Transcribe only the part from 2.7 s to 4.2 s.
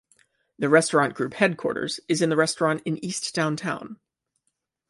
in East Downtown.